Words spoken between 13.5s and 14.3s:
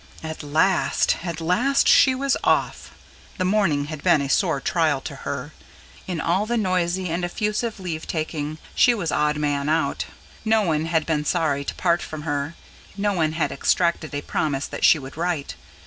extracted a